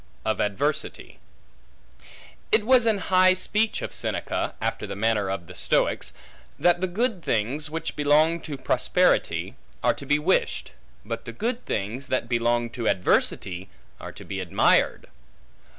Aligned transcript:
Of 0.25 0.39
Adversity 0.39 1.19
IT 2.51 2.65
WAS 2.65 2.87
an 2.87 2.97
high 3.13 3.33
speech 3.33 3.83
of 3.83 3.93
Seneca 3.93 4.55
(after 4.59 4.87
the 4.87 4.95
manner 4.95 5.29
of 5.29 5.45
the 5.45 5.53
Stoics), 5.53 6.11
that 6.57 6.81
the 6.81 6.87
good 6.87 7.21
things, 7.21 7.69
which 7.69 7.95
belong 7.95 8.39
to 8.39 8.57
prosperity, 8.57 9.53
are 9.83 9.93
to 9.93 10.07
be 10.07 10.17
wished; 10.17 10.71
but 11.05 11.25
the 11.25 11.31
good 11.31 11.67
things, 11.67 12.07
that 12.07 12.27
belong 12.27 12.71
to 12.71 12.87
adversity, 12.89 13.69
are 13.99 14.11
to 14.13 14.25
be 14.25 14.39
admired. 14.39 15.05